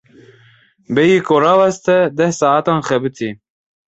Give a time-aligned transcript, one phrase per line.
[0.93, 3.29] Bêyî ku raweste deh saetan xebitî.